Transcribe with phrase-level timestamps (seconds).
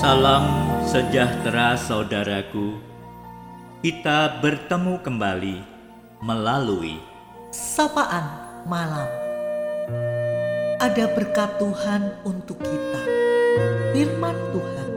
[0.00, 0.48] Salam
[0.80, 2.80] sejahtera saudaraku.
[3.84, 5.60] Kita bertemu kembali
[6.24, 6.96] melalui
[7.52, 8.24] sapaan
[8.64, 9.04] malam.
[10.80, 13.02] Ada berkat Tuhan untuk kita.
[13.92, 14.90] Firman Tuhan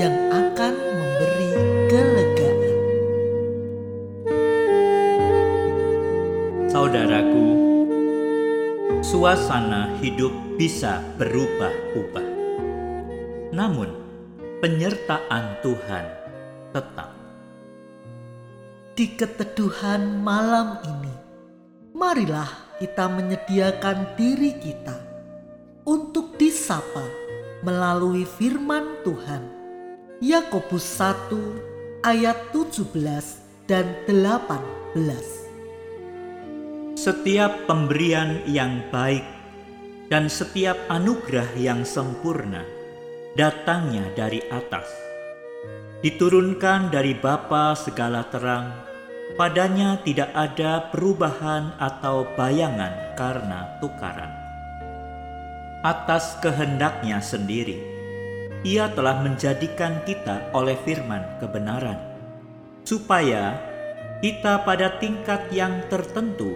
[0.00, 1.52] yang akan memberi
[1.92, 2.72] kelegaan.
[6.72, 7.46] saudaraku.
[9.04, 12.26] Suasana hidup bisa berubah-ubah.
[13.52, 14.01] Namun,
[14.62, 16.06] penyertaan Tuhan
[16.70, 17.10] tetap.
[18.94, 21.10] Di keteduhan malam ini,
[21.90, 24.94] marilah kita menyediakan diri kita
[25.82, 27.02] untuk disapa
[27.66, 29.42] melalui firman Tuhan.
[30.22, 36.94] Yakobus 1 ayat 17 dan 18.
[36.94, 39.26] Setiap pemberian yang baik
[40.06, 42.81] dan setiap anugerah yang sempurna
[43.32, 44.84] datangnya dari atas.
[46.04, 48.74] Diturunkan dari Bapa segala terang,
[49.40, 54.32] padanya tidak ada perubahan atau bayangan karena tukaran.
[55.80, 57.80] Atas kehendaknya sendiri,
[58.68, 61.98] ia telah menjadikan kita oleh firman kebenaran,
[62.84, 63.56] supaya
[64.20, 66.52] kita pada tingkat yang tertentu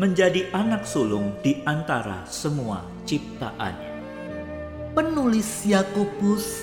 [0.00, 3.93] menjadi anak sulung di antara semua ciptaannya.
[4.94, 6.62] Penulis Yakobus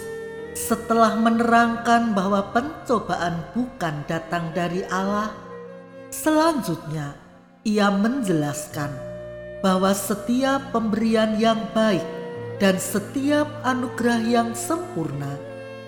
[0.56, 5.36] setelah menerangkan bahwa pencobaan bukan datang dari Allah,
[6.08, 7.12] selanjutnya
[7.68, 8.88] ia menjelaskan
[9.60, 12.08] bahwa setiap pemberian yang baik
[12.56, 15.36] dan setiap anugerah yang sempurna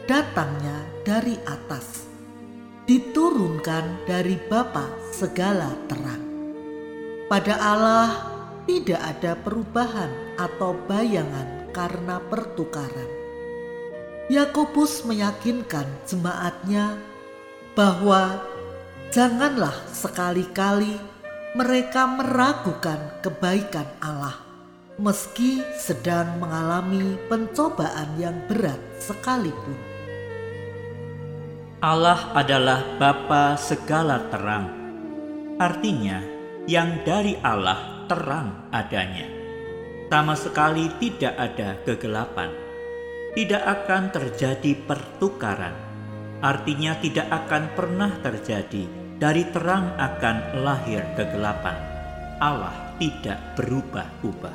[0.03, 2.11] datangnya dari atas,
[2.83, 6.27] diturunkan dari Bapa segala terang.
[7.31, 8.11] Pada Allah
[8.67, 13.09] tidak ada perubahan atau bayangan karena pertukaran.
[14.31, 16.95] Yakobus meyakinkan jemaatnya
[17.75, 18.39] bahwa
[19.11, 20.95] janganlah sekali-kali
[21.57, 24.53] mereka meragukan kebaikan Allah
[25.01, 29.77] meski sedang mengalami pencobaan yang berat sekalipun.
[31.83, 34.71] Allah adalah Bapa segala terang.
[35.59, 36.23] Artinya,
[36.63, 39.42] yang dari Allah terang adanya.
[40.13, 42.53] Sama sekali tidak ada kegelapan.
[43.33, 45.73] Tidak akan terjadi pertukaran.
[46.37, 48.85] Artinya tidak akan pernah terjadi
[49.17, 51.73] dari terang akan lahir kegelapan.
[52.37, 54.53] Allah tidak berubah-ubah.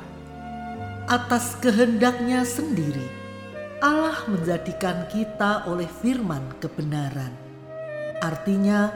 [1.11, 3.11] Atas kehendaknya sendiri,
[3.83, 7.35] Allah menjadikan kita oleh firman kebenaran.
[8.23, 8.95] Artinya,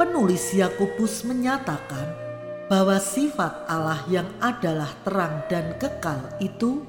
[0.00, 2.25] penulis Yakobus menyatakan
[2.66, 6.82] bahwa sifat Allah yang adalah terang dan kekal itu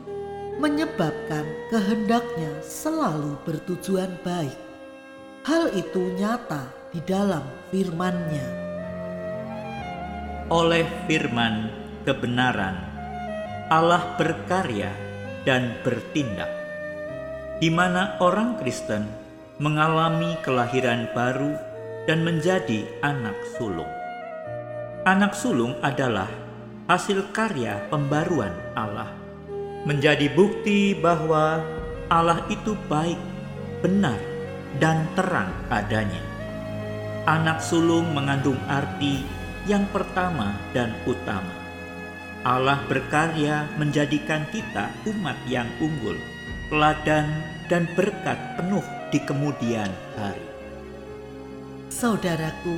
[0.58, 4.58] menyebabkan kehendaknya selalu bertujuan baik.
[5.46, 8.48] Hal itu nyata di dalam firman-Nya.
[10.50, 11.70] Oleh firman
[12.04, 12.76] kebenaran,
[13.70, 14.90] Allah berkarya
[15.46, 16.50] dan bertindak,
[17.62, 19.06] di mana orang Kristen
[19.62, 21.54] mengalami kelahiran baru
[22.10, 24.07] dan menjadi anak sulung.
[25.08, 26.28] Anak sulung adalah
[26.92, 29.08] hasil karya pembaruan Allah,
[29.88, 31.64] menjadi bukti bahwa
[32.12, 33.16] Allah itu baik,
[33.80, 34.20] benar,
[34.84, 36.20] dan terang adanya.
[37.24, 39.24] Anak sulung mengandung arti
[39.64, 41.56] yang pertama dan utama.
[42.44, 46.20] Allah berkarya menjadikan kita umat yang unggul,
[46.68, 47.32] teladan,
[47.72, 49.88] dan berkat penuh di kemudian
[50.20, 50.44] hari.
[51.88, 52.76] Saudaraku,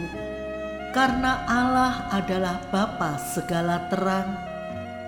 [0.89, 4.33] karena Allah adalah Bapa segala terang,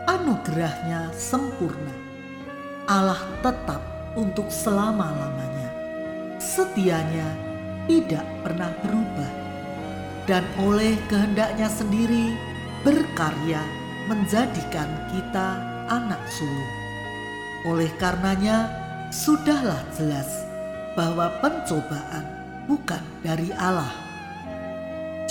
[0.06, 1.94] anugerahnya sempurna.
[2.86, 3.82] Allah tetap
[4.14, 5.70] untuk selama-lamanya.
[6.38, 7.30] Setianya
[7.90, 9.32] tidak pernah berubah.
[10.30, 12.38] Dan oleh kehendaknya sendiri
[12.86, 13.62] berkarya
[14.06, 15.58] menjadikan kita
[15.90, 16.74] anak sulung.
[17.66, 18.70] Oleh karenanya,
[19.14, 20.46] sudahlah jelas
[20.98, 22.26] bahwa pencobaan
[22.66, 24.01] bukan dari Allah.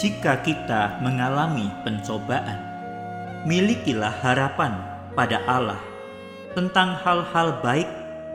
[0.00, 2.56] Jika kita mengalami pencobaan,
[3.44, 4.72] milikilah harapan
[5.12, 5.76] pada Allah
[6.56, 7.84] tentang hal-hal baik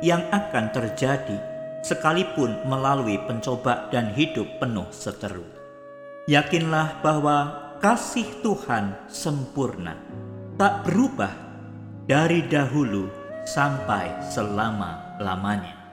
[0.06, 1.42] yang akan terjadi
[1.82, 5.42] sekalipun melalui pencoba dan hidup penuh seteru.
[6.30, 9.98] Yakinlah bahwa kasih Tuhan sempurna,
[10.62, 11.34] tak berubah
[12.06, 13.10] dari dahulu
[13.42, 15.85] sampai selama-lamanya.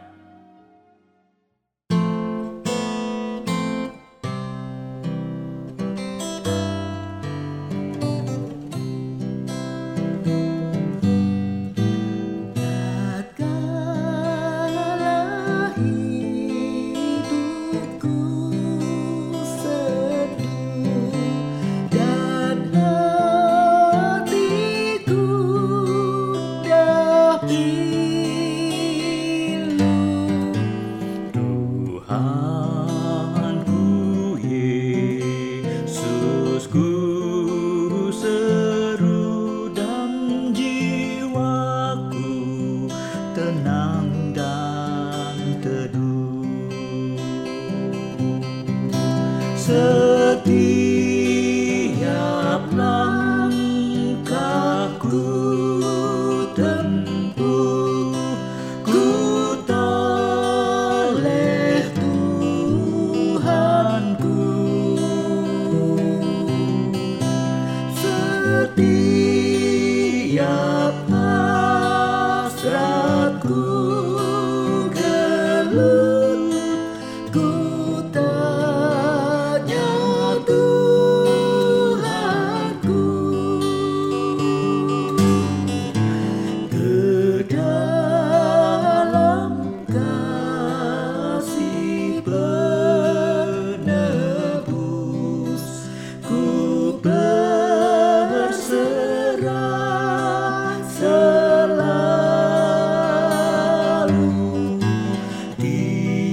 [72.73, 74.12] suratku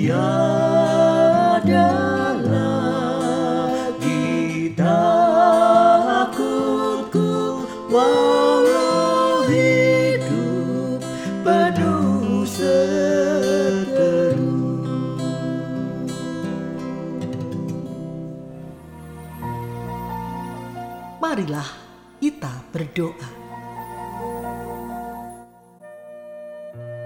[0.09, 1.93] tiada
[2.49, 4.17] lagi
[4.73, 6.41] takutku
[7.93, 10.97] walau hidup
[11.45, 12.89] penuh seteru.
[21.21, 21.69] Marilah
[22.17, 23.29] kita berdoa.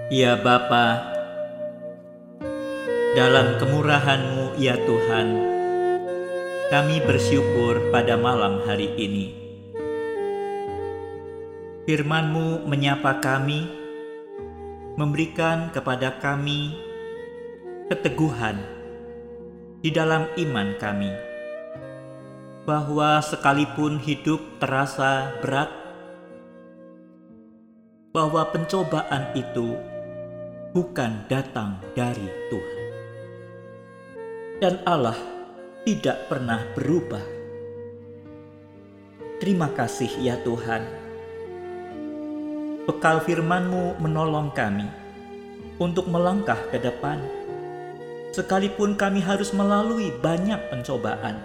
[0.08, 1.13] Ya Bapak,
[3.14, 5.28] dalam kemurahan-Mu ya Tuhan,
[6.66, 9.30] kami bersyukur pada malam hari ini.
[11.86, 13.70] Firman-Mu menyapa kami,
[14.98, 16.74] memberikan kepada kami
[17.86, 18.58] keteguhan
[19.78, 21.14] di dalam iman kami,
[22.66, 25.70] bahwa sekalipun hidup terasa berat,
[28.10, 29.78] bahwa pencobaan itu
[30.74, 32.73] bukan datang dari Tuhan.
[34.64, 35.20] Dan Allah
[35.84, 37.20] tidak pernah berubah.
[39.36, 40.88] Terima kasih ya Tuhan.
[42.88, 44.88] Bekal firman-Mu menolong kami
[45.76, 47.20] untuk melangkah ke depan.
[48.32, 51.44] Sekalipun kami harus melalui banyak pencobaan.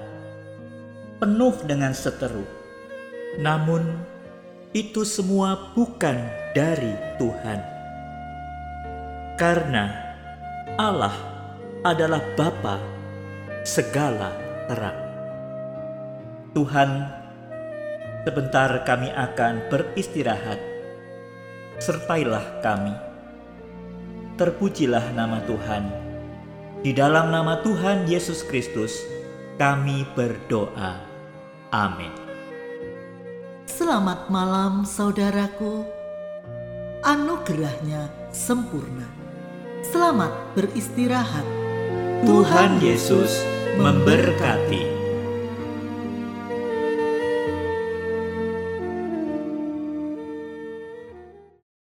[1.20, 2.48] Penuh dengan seteru.
[3.36, 4.00] Namun
[4.72, 6.24] itu semua bukan
[6.56, 7.60] dari Tuhan
[9.36, 9.92] karena
[10.80, 11.12] Allah
[11.84, 12.99] adalah Bapa
[13.70, 14.34] segala
[14.66, 14.98] terang.
[16.58, 16.90] Tuhan,
[18.26, 20.58] sebentar kami akan beristirahat.
[21.78, 22.98] Sertailah kami.
[24.42, 25.86] Terpujilah nama Tuhan.
[26.82, 29.06] Di dalam nama Tuhan Yesus Kristus,
[29.62, 30.98] kami berdoa.
[31.70, 32.12] Amin.
[33.70, 35.86] Selamat malam saudaraku.
[37.06, 39.08] Anugerahnya sempurna
[39.80, 41.48] Selamat beristirahat.
[42.28, 44.99] Tuhan Yesus memberkati.